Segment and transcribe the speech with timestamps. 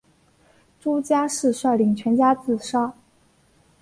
[0.79, 2.91] 朱家仕率领全家自杀。